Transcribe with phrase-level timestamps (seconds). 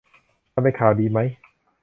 [0.53, 1.29] มันเป็นข่าวดีมั้ย